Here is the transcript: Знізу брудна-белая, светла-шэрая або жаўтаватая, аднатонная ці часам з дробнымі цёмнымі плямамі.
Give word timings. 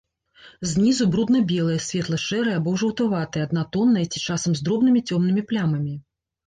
Знізу 0.69 1.03
брудна-белая, 1.15 1.75
светла-шэрая 1.89 2.57
або 2.63 2.73
жаўтаватая, 2.85 3.47
аднатонная 3.49 4.07
ці 4.11 4.27
часам 4.31 4.51
з 4.63 4.71
дробнымі 4.71 5.09
цёмнымі 5.09 5.41
плямамі. 5.53 5.93